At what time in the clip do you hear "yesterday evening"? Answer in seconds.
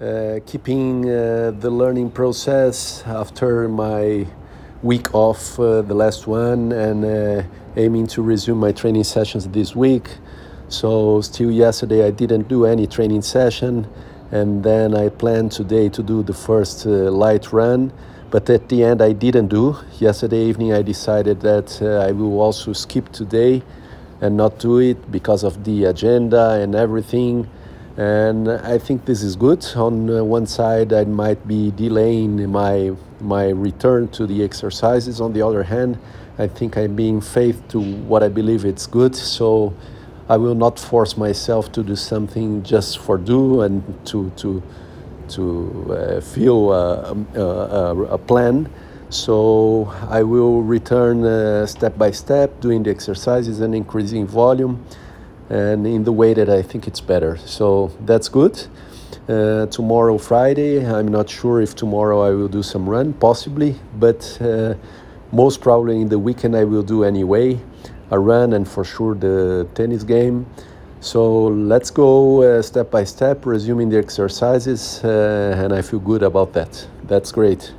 19.98-20.72